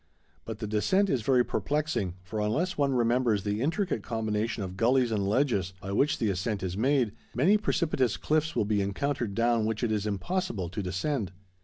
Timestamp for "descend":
10.81-11.33